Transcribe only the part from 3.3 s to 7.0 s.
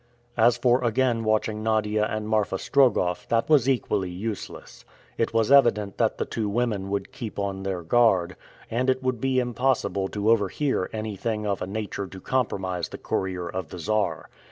was equally useless. It was evident that the two women